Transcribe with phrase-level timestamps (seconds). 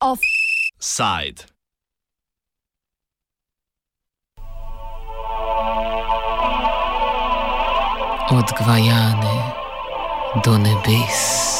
[0.00, 1.44] Offside.
[8.30, 9.52] Od Gvajane
[10.44, 11.55] do nebes.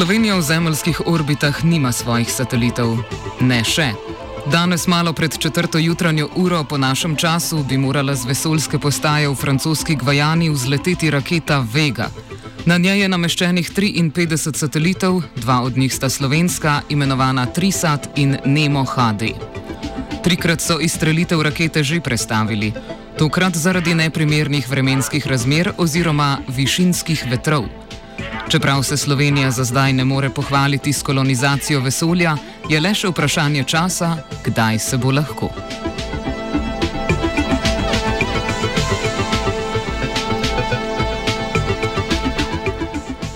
[0.00, 2.94] Slovenija v zemeljskih orbitah nima svojih satelitov.
[3.44, 3.90] Ne še.
[4.48, 9.34] Danes, malo pred četrto jutranjo uro po našem času, bi morala z vesoljske postaje v
[9.36, 12.08] francoski Gvajani vzleteti raketa Vega.
[12.64, 18.86] Na njej je nameščenih 53 satelitov, dva od njih sta slovenska, imenovana Trisat in Nemo
[18.88, 19.36] HD.
[20.24, 22.72] Trikrat so izstrelitev rakete že prestavili,
[23.18, 27.79] tokrat zaradi neprimernih vremenskih razmer oziroma višinskih vetrov.
[28.50, 32.36] Čeprav se Slovenija za zdaj ne more pohvaliti s kolonizacijo vesolja,
[32.68, 35.52] je le še vprašanje časa, kdaj se bo lahko.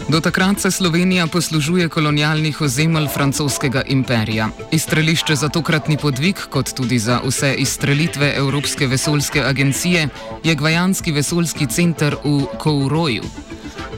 [0.09, 4.49] Do takrat se Slovenija poslužuje kolonialnih ozemelj francoskega imperija.
[4.73, 10.09] Izstrelišče za tokratni podvig, kot tudi za vse izstrelitve Evropske vesoljske agencije,
[10.45, 13.54] je Gvajanski vesoljski center v Kouroju.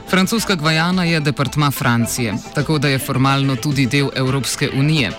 [0.09, 5.11] Francoska Gvajana je departma Francije, tako da je formalno tudi del Evropske unije.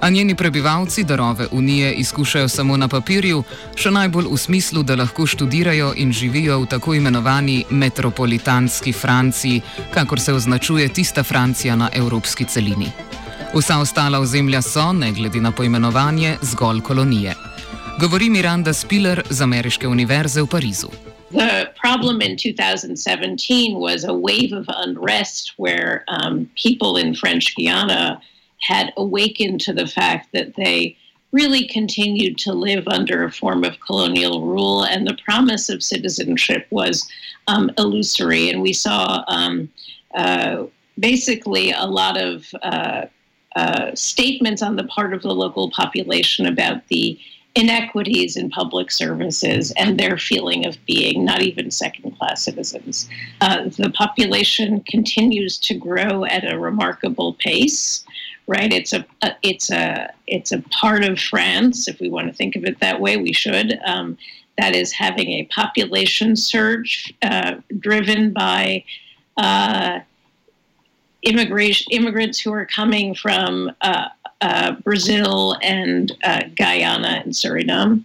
[0.00, 3.42] A njeni prebivalci darove unije izkušajo samo na papirju,
[3.76, 9.62] še najbolj v smislu, da lahko študirajo in živijo v tako imenovani metropolitanski Franciji,
[9.94, 12.90] kakor se označuje tista Francija na evropski celini.
[13.54, 17.34] Vsa ostala ozemlja so, ne glede na poimenovanje, zgolj kolonije.
[18.00, 21.03] Govori Miranda Spiller z Ameriške univerze v Parizu.
[21.34, 28.20] The problem in 2017 was a wave of unrest where um, people in French Guiana
[28.60, 30.96] had awakened to the fact that they
[31.32, 36.66] really continued to live under a form of colonial rule, and the promise of citizenship
[36.70, 37.08] was
[37.48, 38.50] um, illusory.
[38.50, 39.68] And we saw um,
[40.14, 40.64] uh,
[40.98, 43.06] basically a lot of uh,
[43.56, 47.18] uh, statements on the part of the local population about the
[47.54, 53.08] inequities in public services and their feeling of being not even second class citizens.
[53.40, 58.04] Uh, the population continues to grow at a remarkable pace.
[58.46, 61.88] Right, it's a, a, it's a it's a part of France.
[61.88, 63.78] If we want to think of it that way, we should.
[63.86, 64.18] Um,
[64.58, 68.84] that is having a population surge uh, driven by
[69.38, 70.00] uh,
[71.22, 73.72] immigration immigrants who are coming from
[74.40, 78.04] uh, Brazil and uh, Guyana and Suriname.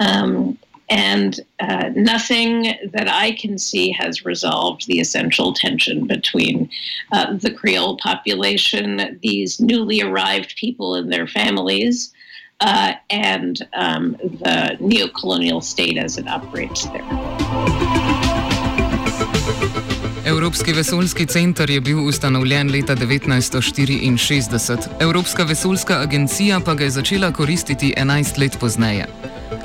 [0.00, 0.58] Um,
[0.90, 6.68] and uh, nothing that I can see has resolved the essential tension between
[7.10, 12.12] uh, the Creole population, these newly arrived people and their families,
[12.60, 17.93] uh, and um, the neocolonial state as it operates there.
[20.26, 27.32] Evropski vesoljski center je bil ustanovljen leta 1964, Evropska vesoljska agencija pa ga je začela
[27.32, 29.06] koristiti 11 let pozneje.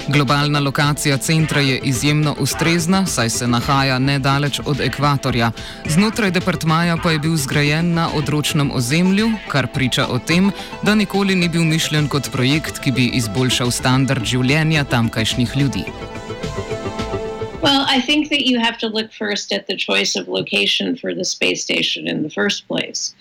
[0.07, 5.51] Globalna lokacija centra je izjemno ustrezna, saj se nahaja nedaleč od ekvatorja,
[5.85, 10.51] znotraj departmaja pa je bil zgrajen na odročnem ozemlju, kar priča o tem,
[10.83, 15.83] da nikoli ni bil mišljen kot projekt, ki bi izboljšal standard življenja tamkajšnjih ljudi.
[17.61, 21.13] Well, I think that you have to look first at the choice of location for
[21.13, 23.13] the space station in the first place.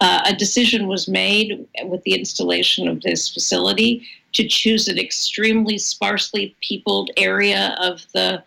[0.00, 5.78] Uh, a decision was made with the installation of this facility to choose an extremely
[5.78, 8.42] sparsely peopled area of the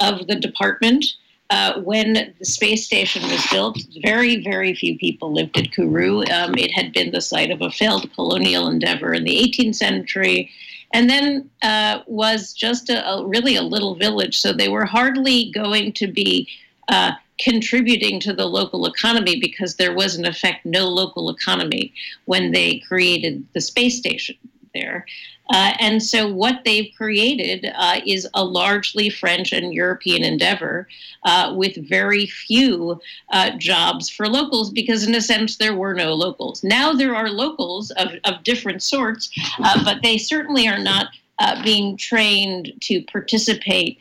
[0.00, 1.04] of the department.
[1.48, 6.30] Uh, when the space station was built, very, very few people lived at Kourou.
[6.30, 10.50] Um, it had been the site of a failed colonial endeavor in the 18th century
[10.92, 14.38] and then uh, was just a, a, really a little village.
[14.38, 16.48] So they were hardly going to be
[16.88, 21.92] uh, contributing to the local economy because there was, in effect, no local economy
[22.24, 24.36] when they created the space station
[24.74, 25.06] there.
[25.52, 30.86] Uh, and so, what they've created uh, is a largely French and European endeavor
[31.24, 33.00] uh, with very few
[33.32, 36.62] uh, jobs for locals because, in a sense, there were no locals.
[36.62, 41.08] Now there are locals of, of different sorts, uh, but they certainly are not
[41.40, 43.98] uh, being trained to participate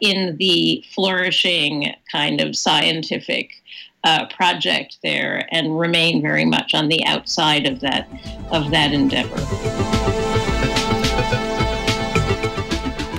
[0.00, 3.50] in the flourishing kind of scientific.
[4.30, 8.08] project there and remain very much on the outside of that
[8.50, 10.29] of that endeavor.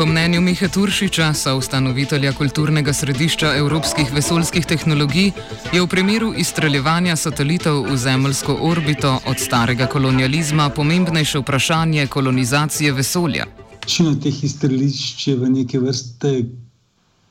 [0.01, 5.27] Po mnenju Mihe Turšiča, soustanovitelja kulturnega središča evropskih vesoljskih tehnologij,
[5.73, 13.45] je v primeru izstreljevanja satelitov v zemljsko orbito od starega kolonializma pomembnejše vprašanje kolonizacije vesolja.
[13.83, 16.33] Večina teh izstrelišč je v neke vrste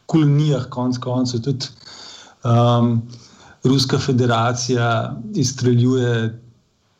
[0.06, 1.66] kolonijah, konc koncev tudi
[2.46, 3.02] um,
[3.64, 6.14] Ruska federacija izstreljuje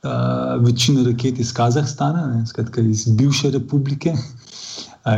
[0.02, 4.18] uh, večino raket iz Kazahstana, ne, skratka iz bivše republike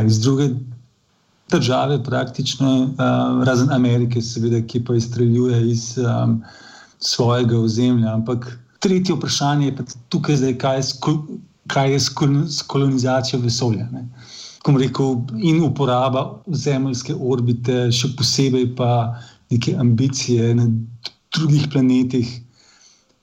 [0.05, 0.49] iz druge
[1.51, 2.93] države, praktično,
[3.45, 6.41] razen Amerike, seveda, ki pa izstreljuje iz um,
[6.99, 8.13] svojega ozemlja.
[8.13, 10.83] Ampak tretje vprašanje je tukaj, zdaj, kaj, je
[11.67, 13.87] kaj je s kolonizacijo vesolja.
[13.91, 14.07] Ne?
[14.79, 19.19] Rekel, in uporaba zemeljske orbite, še posebej pa
[19.51, 20.69] neke ambicije na
[21.35, 22.29] drugih planetih,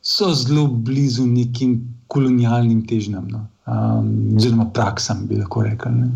[0.02, 1.80] so zelo blizu nekim
[2.12, 3.46] kolonialnim težnjam, no?
[3.66, 5.92] Um, oziroma praksam, bi lahko rekel.
[5.92, 6.10] Ne?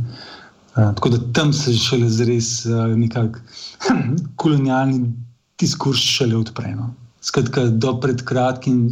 [0.75, 2.65] tako da tam se šele zres
[2.97, 3.39] nekako
[4.43, 5.13] kolonialni
[5.61, 6.75] diskurs šele odpre.
[6.75, 6.91] No.
[7.25, 8.91] Skratka, do pred kratkim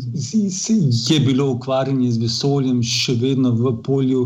[1.09, 4.23] je bilo ukvarjanje z vesoljem še vedno v polju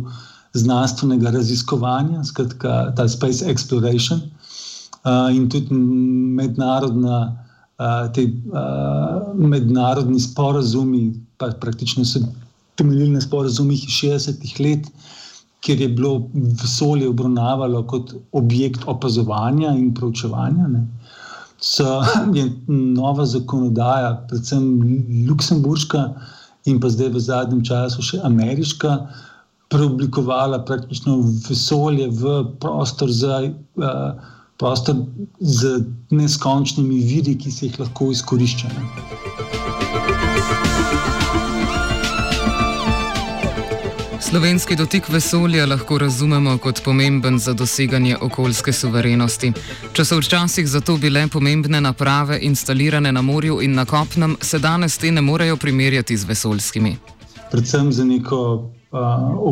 [0.56, 5.74] znanstvenega raziskovanja, skratka, ta space exploration uh, in tudi
[6.38, 7.18] mednarodna,
[7.78, 11.02] uh, te uh, mednarodni sporazumi,
[11.36, 12.22] pa praktično so
[12.76, 14.88] temeljili na sporazumih iz 60-ih let,
[15.60, 16.28] kjer je bilo
[16.62, 20.68] vesolje obravnavano kot objekt opazovanja in proučevanja.
[20.68, 20.86] Ne.
[21.58, 22.02] So,
[22.34, 24.68] je nova zakonodaja, predvsem
[25.28, 26.04] Luksemburška
[26.66, 28.98] in pa zdaj v zadnjem času še ameriška,
[29.72, 31.18] preoblikovala praktično
[31.48, 33.42] vesolje v prostor za.
[33.76, 34.96] Uh, Prostor
[35.40, 35.84] z
[36.16, 38.80] neskončnimi viri, ki se jih lahko izkoriščajo.
[44.26, 49.52] Slovenski dotik vesolja lahko razumemo kot pomemben za doseganje okoljske suverenosti.
[49.94, 54.98] Če so včasih zato bile pomembne naprave instalirane na morju in na kopnem, se danes
[54.98, 56.96] te ne morejo primerjati z vesoljskimi.
[57.52, 58.98] Predvsem za neko uh,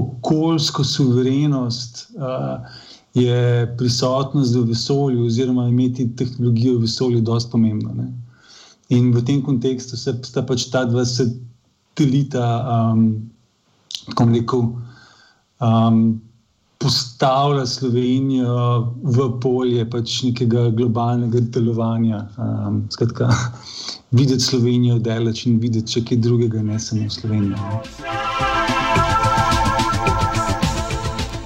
[0.00, 2.66] okoljsko suverenost uh,
[3.14, 7.94] je prisotnost v vesolju, oziroma imeti tehnologijo v vesolju, dosti pomembna.
[7.94, 8.08] Ne?
[8.88, 12.50] In v tem kontekstu se sta pač ta dva satelita.
[12.74, 13.30] Um,
[14.08, 14.62] tako rekel,
[15.60, 16.20] um,
[16.78, 22.26] postavlja Slovenijo v polje pač nekega globalnega delovanja.
[22.36, 23.30] Um, skratka,
[24.18, 27.80] videti Slovenijo delač in videti še kaj drugega, ne samo Slovenijo.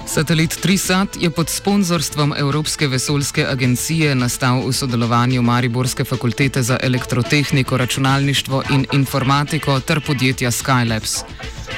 [0.09, 7.77] Satelit Trisat je pod sponzorstvom Evropske vesoljske agencije nastal v sodelovanju Mariborske fakultete za elektrotehniko,
[7.77, 11.23] računalništvo in informatiko ter podjetja Skylabs.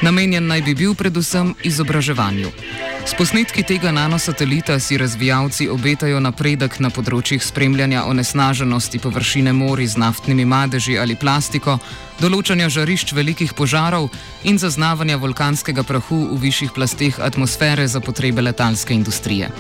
[0.01, 2.49] Namenjen naj bi bil predvsem izobraževanju.
[3.05, 10.01] S posnetki tega nanosatelita si razvijalci obetajo napredek na področjih spremljanja onesnaženosti površine mori z
[10.01, 11.77] naftnimi madeži ali plastiko,
[12.17, 14.09] določanja žarišč velikih požarov
[14.43, 19.51] in zaznavanja vulkanskega prahu v višjih plasteh atmosfere za potrebe letalske industrije.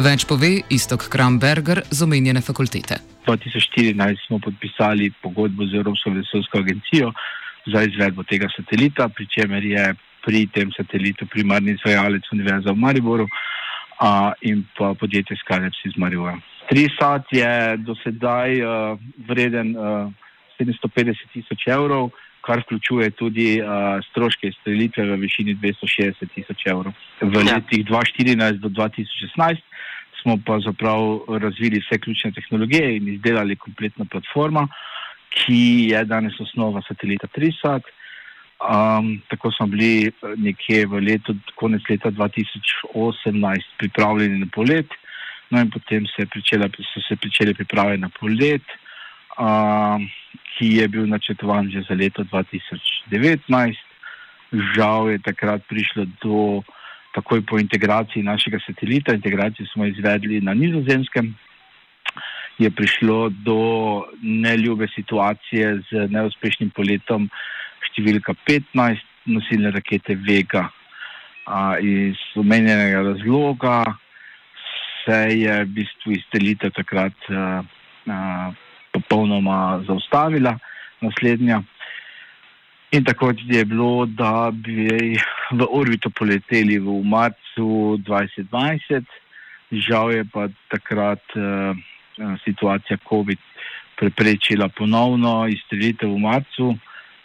[0.00, 2.96] Več pove Istok Kramberger z omenjene fakultete.
[3.28, 7.12] 2014 smo podpisali pogodbo z Evropsko vesoljsko agencijo
[7.66, 9.94] za izvedbo tega satelita, pri čemer je
[10.24, 13.26] pri tem satelitu primarni izvajalec Univerza v Mariboru
[14.00, 16.38] a, in pa podjetje Skalec iz Maribora.
[16.70, 20.12] Trisat je do sedaj uh, vreden uh,
[20.58, 22.10] 750 tisoč evrov,
[22.42, 26.94] kar vključuje tudi uh, stroške izstrelitve v višini 260 tisoč evrov.
[27.20, 27.58] V ja.
[27.58, 29.62] letih 2014 do 2016
[30.22, 34.68] smo pa zapravo razvili vse ključne tehnologije in izdelali kompletno platformo
[35.32, 37.82] ki je danes osnova satelita Trisat.
[38.62, 44.86] Um, tako smo bili eh, nekje v letu, konec leta 2018, pripravljeni na polet,
[45.50, 48.62] no in potem se pričela, so se začele priprave na polet,
[49.34, 50.06] um,
[50.54, 53.74] ki je bil načrtovan že za leto 2019.
[54.76, 56.62] Žal je takrat prišlo do,
[57.14, 61.34] takoj po integraciji našega satelita, integracijo smo izvedli na Nizozemskem,
[62.58, 63.60] je prišlo do
[64.22, 67.28] neljube situacije z neuspešnim poletom
[67.88, 69.00] številka 15
[69.32, 70.68] nosilne rakete Vega.
[71.46, 73.82] A, iz omenjenega razloga
[75.02, 77.62] se je v bistvu izstrelitev takrat a,
[78.06, 78.18] a,
[78.94, 80.56] popolnoma zaustavila,
[81.02, 81.62] naslednja.
[82.92, 85.16] In tako je bilo, da bi
[85.58, 89.08] v orbito poleteli v marcu 2020,
[89.88, 91.24] žal je pa takrat.
[91.34, 91.74] A,
[92.44, 93.38] situacija COVID
[93.96, 96.74] preprečila ponovno izstrelitev v marcu,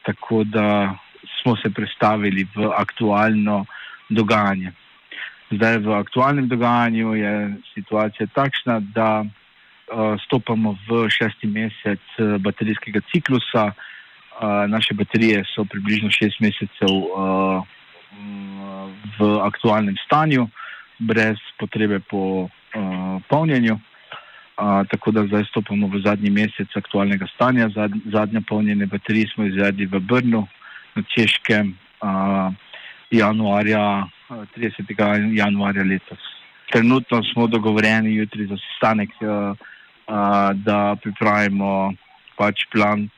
[0.06, 0.96] tako da
[1.42, 3.66] smo se predstavili v aktualno
[4.10, 4.72] dogajanje.
[5.52, 7.34] Zdaj v aktualnem dogajanju je
[7.74, 12.04] situacija takšna, da uh, stopamo v šesti mesec
[12.40, 13.72] baterijskega ciklusa.
[14.38, 17.64] Uh, naše baterije so približno šest mesecev uh,
[19.18, 20.46] v aktualnem stanju,
[21.00, 22.50] brez potrebe po uh,
[23.30, 23.74] polnjenju.
[23.74, 23.97] Uh,
[24.58, 27.70] tako da zdaj stopamo v zadnji mesec aktualnega stanja.
[27.70, 30.48] Zad, zadnje polnjene baterije smo izvedli v Brnu,
[30.96, 32.54] na Češkem, uh,
[33.12, 35.38] januarja, 30.
[35.38, 36.20] januarja letos.
[36.72, 40.16] Trenutno smo dogovorjeni jutri za sestanek, uh, uh,
[40.66, 41.94] da pripravimo
[42.38, 43.10] pač plan,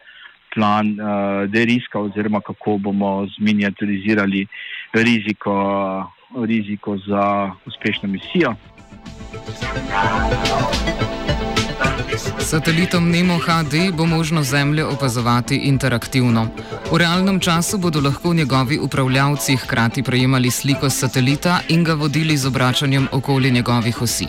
[0.54, 4.48] plan uh, deriska oziroma kako bomo zminjaturizirali
[4.94, 5.56] riziko,
[6.46, 8.56] riziko za uspešno misijo.
[12.42, 16.48] Satelitom Nemo HD bo možno Zemljo opazovati interaktivno.
[16.92, 22.48] V realnem času bodo lahko njegovi upravljavci hkrati prejemali sliko satelita in ga vodili z
[22.48, 24.28] obračanjem okoli njegovih osi.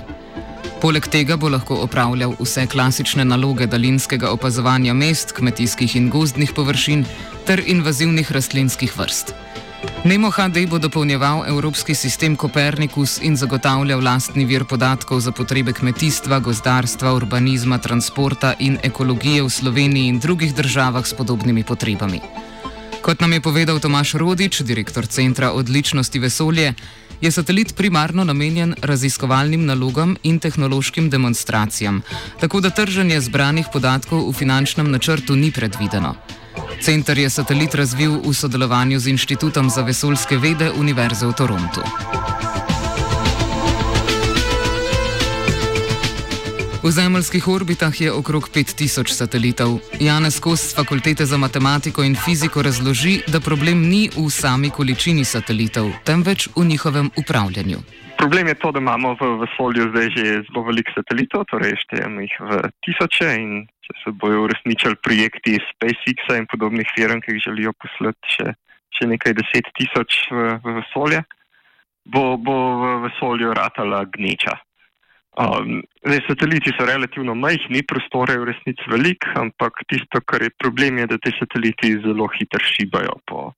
[0.81, 7.05] Poleg tega bo lahko opravljal vse klasične naloge daljinskega opazovanja mest, kmetijskih in gozdnih površin
[7.47, 9.35] ter invazivnih rastlinskih vrst.
[10.05, 16.39] Nemo HD bo dopolnjeval evropski sistem Kopernikus in zagotavljal lastni vir podatkov za potrebe kmetijstva,
[16.41, 22.21] gozdarstva, urbanizma, transporta in ekologije v Sloveniji in drugih državah s podobnimi potrebami.
[23.03, 26.75] Kot nam je povedal Tomaš Rodič, direktor Centra odličnosti vesolje,
[27.21, 32.03] je satelit primarno namenjen raziskovalnim nalogam in tehnološkim demonstracijam,
[32.41, 36.15] tako da trženje zbranih podatkov v finančnem načrtu ni predvideno.
[36.81, 41.85] Center je satelit razvil v sodelovanju z Inštitutom za vesoljske vede Univerze v Torontu.
[46.81, 49.85] V zemeljskih orbitah je okrog 5000 satelitov.
[50.01, 55.25] Janez Kos z Fakultete za matematiko in fiziko razloži, da problem ni v sami količini
[55.25, 57.79] satelitov, temveč v njihovem upravljanju.
[58.17, 62.35] Problem je to, da imamo v vesolju zdaj že zelo veliko satelitov, torej štejemo jih
[62.41, 63.69] v tisoče in
[64.03, 68.55] se bojo uresničili projekti SpaceX-a in podobnih firm, ki jih želijo poslati še,
[68.97, 71.23] še nekaj deset tisoč v, v vesolje,
[72.05, 74.57] bo, bo v vesolju ratala gneča.
[75.41, 80.51] Um, zdaj, sateliti so relativno majhni, prostore je v resnici velik, ampak tisto, kar je
[80.59, 83.53] problem, je, da te sateliti zelo hitro šibajo po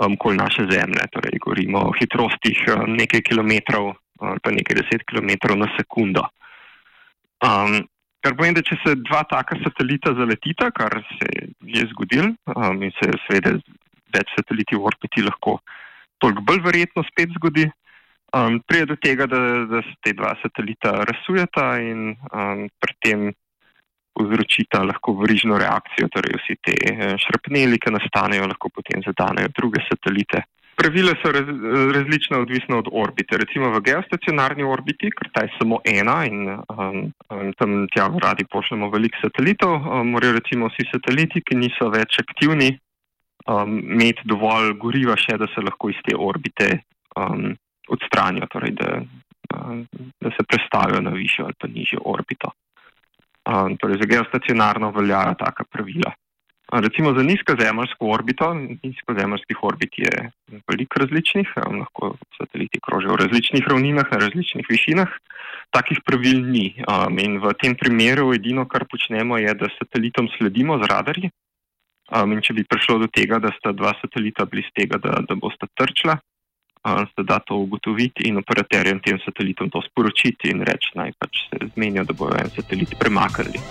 [0.00, 1.04] um, kol naše zemlje.
[1.12, 3.92] Torej, govorimo o hitrostih um, nekaj kilometrov
[4.24, 6.22] ali pa nekaj deset kilometrov na sekundo.
[7.44, 7.82] Um,
[8.24, 11.30] Kar pomeni, da če se dva taka satelita zaletita, kar se
[11.68, 13.58] je zgodil um, in se seveda
[14.14, 15.58] več sateliti v orbiti lahko
[16.24, 17.66] toliko bolj verjetno spet zgodi,
[18.36, 23.32] um, prije do tega, da, da se te dva satelita razsujeta in um, pri tem
[24.14, 29.82] povzročita lahko verižno reakcijo, torej vsi te eh, šrapneli, ki nastanejo, lahko potem zadanejo druge
[29.88, 30.44] satelite.
[30.76, 31.48] Pravila so raz,
[31.94, 33.36] različna, odvisno od orbite.
[33.38, 38.46] Recimo v geostacionarni orbiti, ker ta je samo ena in um, um tam tja radi
[38.50, 42.72] pošljemo veliko satelitov, um, morajo recimo vsi sateliti, ki niso več aktivni,
[43.46, 46.70] um, imeti dovolj goriva še, da se lahko iz te orbite
[47.20, 47.54] um,
[47.94, 48.98] odstranijo, torej da,
[49.54, 49.86] um,
[50.20, 52.50] da se prestavijo na višjo ali pa nižjo orbito.
[53.44, 56.14] Um, torej za geostacionarno veljajo taka pravila.
[56.72, 60.30] Recimo za nizkozemljsko orbito, nizkozemljskih orbit je
[60.68, 65.08] veliko različnih, lahko sateliti krožijo v različnih ravninah, na različnih višinah.
[65.70, 66.74] Takih pravil ni.
[67.20, 71.30] In v tem primeru edino, kar počnemo, je, da satelitom sledimo z radarji.
[72.14, 75.68] In če bi prišlo do tega, da sta dva satelita blizu tega, da, da bosta
[75.76, 76.16] trčila,
[76.84, 81.46] um, se da to ugotoviti in operaterjem tem satelitom to sporočiti in reči, naj pač
[81.48, 83.62] se zmenijo, da bojo en satelit premaknili.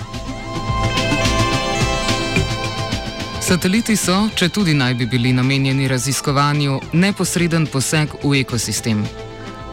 [3.43, 9.01] Sateliti so, če tudi naj bi bili namenjeni raziskovanju, neposreden poseg v ekosistem.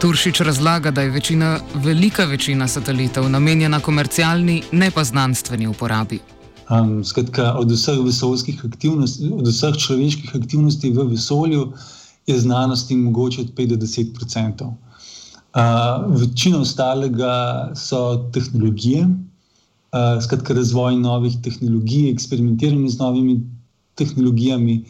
[0.03, 1.51] Turšič razlaga, da je večina,
[1.85, 6.19] velika večina satelitov namenjena komercialni, ne pa znanstveni uporabi.
[6.67, 11.63] Um, skratka, od vseh vesoljskih aktivnosti, od vseh človeških aktivnosti v vesolju
[12.27, 14.75] je znanosti mogoče od 5 do 10 odstotkov.
[15.55, 18.03] Uh, večina ostalega so
[18.35, 23.39] tehnologije, uh, skratka, razvoj novih tehnologij, eksperimentiranje z novimi
[23.95, 24.83] tehnologijami.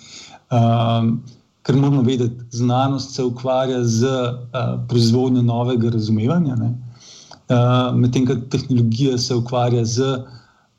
[0.52, 1.22] Um,
[1.62, 8.36] ker moramo vedeti, da znanost se ukvarja z uh, proizvodnjo novega razumevanja, uh, medtem ko
[8.50, 10.02] tehnologija se ukvarja z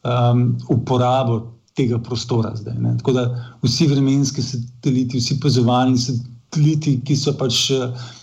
[0.03, 2.53] um, uporabo tega prostora.
[2.57, 3.27] Zdaj, Tako da
[3.63, 7.71] vsi vremenski sateliti, vsi pozovalni sateliti, ki so pač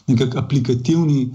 [0.07, 1.29] nekako aplikativni,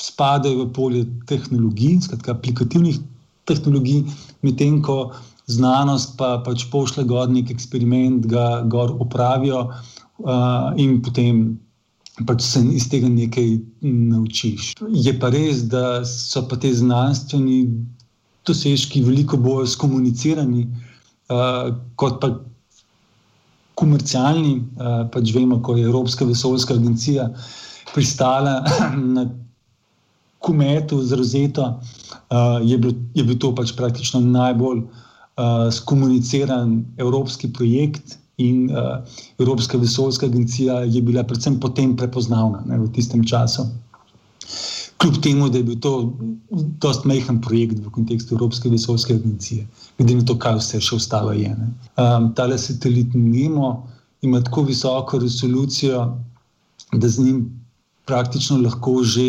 [0.00, 3.00] spadajo v polje tehnologij, skratka, aplikativnih
[3.44, 4.04] tehnologij,
[4.42, 5.10] medtem ko
[5.50, 11.58] znanost pa pač pošle gor nek eksperiment, ga gor opravijo uh, in potem
[12.26, 14.74] pač se iz tega nekaj naučiš.
[14.90, 17.64] Je pa res, da so pa te znanstveni
[18.48, 22.34] dosežki veliko bolj skomunicirani uh, kot pa
[23.80, 24.56] komercialni.
[24.76, 27.30] Uh, pač vemo, ko je Evropska vesoljska agencija
[27.94, 28.60] pristala
[29.16, 29.28] na
[30.40, 31.66] kometu z rozeto,
[32.32, 34.84] uh, je, bil, je bil to pač praktično najbolj
[35.40, 38.18] uh, skomuniciran evropski projekt.
[38.40, 39.04] In uh,
[39.38, 43.66] Evropska vesoljska agencija je bila predvsem potem prepoznavna ne, v tistem času.
[45.00, 45.92] Kljub temu, da je bil to
[46.80, 49.66] precej majhen projekt v kontekstu Evropske vesoljske agencije,
[49.98, 51.52] glede na to, kaj vse še ostalo je.
[51.52, 53.88] Um, Ta satelit Nemo
[54.22, 56.16] ima tako visoko resolucijo,
[56.92, 57.44] da z njim
[58.04, 59.28] praktično lahko že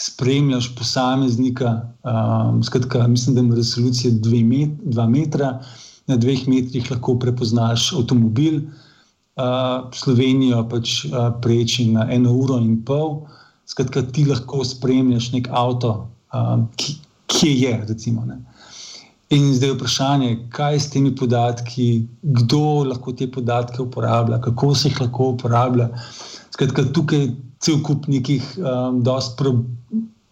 [0.00, 1.80] spremljaš posameznika.
[2.02, 5.60] Um, skratka, mislim, da ima resolucija 2 met, metra,
[6.06, 8.60] na dveh metrih lahko prepoznaš avtomobil.
[9.34, 13.24] Uh, Slovenijo pač uh, preči na eno uro in pol.
[13.66, 15.94] Skratka, ti lahko spremljaš nek avto,
[16.34, 17.78] um, ki, ki je.
[17.88, 18.26] Recimo,
[19.34, 24.88] in zdaj je vprašanje, kaj s temi podatki, kdo lahko te podatke uporablja, kako se
[24.88, 25.88] jih lahko uporablja.
[26.54, 27.26] Skratka, tukaj
[27.64, 29.00] cel kup nekih um,
[29.38, 29.64] pro,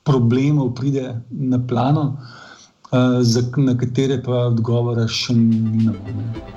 [0.04, 2.18] problemov pride na plano,
[2.92, 6.52] uh, za, na katere pa odgovora še nimamo.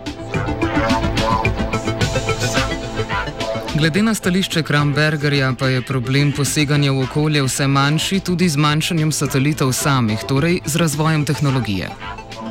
[3.75, 9.11] Glede na stališče Krambergerja pa je problem poseganja v okolje vse manjši tudi z manjšanjem
[9.11, 11.89] satelitov samih, torej z razvojem tehnologije.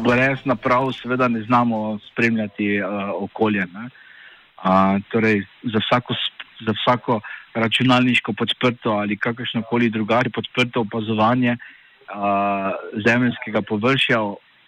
[0.05, 3.65] Brez naprav seveda ne znamo spremljati uh, okolje.
[3.65, 6.13] Uh, torej za, vsako,
[6.67, 7.21] za vsako
[7.55, 12.73] računalniško podprto ali kakršno koli drugače podprto opazovanje uh,
[13.07, 14.19] zemljskega površja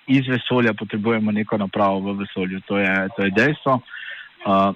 [0.06, 2.60] iz vesolja, potrebujemo neko napravo v vesolju.
[2.66, 3.80] To je, to je dejstvo.
[4.46, 4.74] Uh,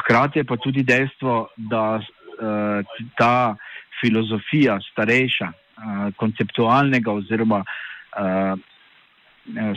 [0.00, 2.84] hkrati je pa tudi dejstvo, da uh,
[3.16, 3.56] ta
[4.00, 8.58] filozofija starejša, uh, konceptualnega oziroma uh,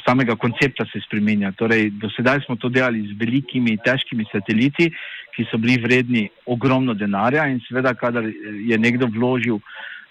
[0.05, 1.51] samega koncepta se spremenja.
[1.51, 4.91] Torej, do sedaj smo to delali z velikimi, težkimi sateliti,
[5.35, 8.25] ki so bili vredni ogromno denarja in seveda, kadar
[8.67, 9.59] je nekdo vložil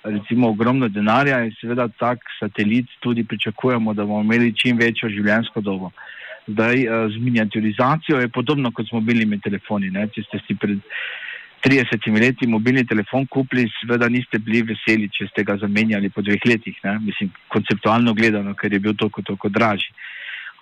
[0.05, 5.61] recimo ogromno denarja in seveda tak satelit tudi pričakujemo, da bomo imeli čim večjo življenjsko
[5.61, 5.91] dobo.
[6.49, 9.91] Zdaj, z miniaturizacijo je podobno kot s mobilnimi telefoni.
[9.91, 10.09] Ne?
[10.09, 10.81] Če ste si pred
[11.63, 16.41] 30 leti mobilni telefon kupili, seveda niste bili veseli, če ste ga zamenjali po dveh
[16.49, 16.97] letih, ne?
[17.05, 19.93] mislim, konceptualno gledano, ker je bil toliko, toliko dražji.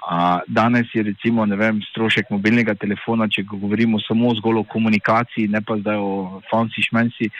[0.06, 5.60] A, danes je recimo vem, strošek mobilnega telefona, če govorimo samo zgolj o komunikaciji, ne
[5.60, 7.30] pa zdaj o fancy šmenci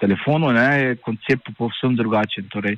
[0.00, 2.48] telefonu, ne, je koncept povsem drugačen.
[2.50, 2.76] Torej,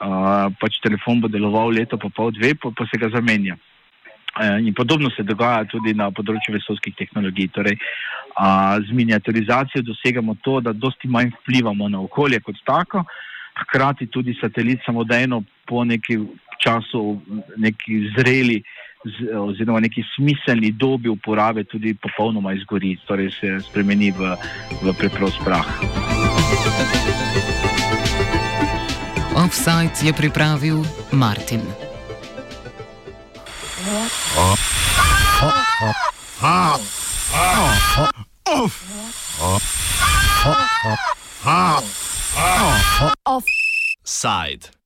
[0.00, 3.58] a, pač telefon bo deloval leto, pa pol dve, pa, pa se ga zamenja.
[4.40, 7.50] E, in podobno se dogaja tudi na področju vesoljskih tehnologij.
[7.54, 7.76] Torej,
[8.40, 13.04] a, z miniaturizacijo dosegamo to, da dosti manj vplivamo na okolje kot tako,
[13.60, 16.16] hkrati tudi satelit samodejno po neki
[16.60, 17.20] času,
[17.56, 18.62] neki zreli
[19.04, 24.36] z, oziroma neki smiselni dobi uporabe tudi popolnoma izgori, torej se spremeni v,
[24.82, 25.66] v preprost prah.
[29.36, 31.60] Offside je pripravil Martin.
[34.36, 34.54] Oh.